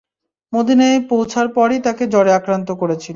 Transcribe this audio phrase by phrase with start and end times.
[0.53, 3.09] মদীনায় পৌঁছার পরই তাকে জ্বরে আক্রান্ত করেছিল।